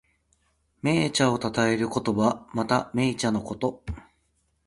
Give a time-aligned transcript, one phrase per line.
[0.81, 2.47] 銘茶をたたえる言葉。
[2.55, 3.83] また、銘茶のこと。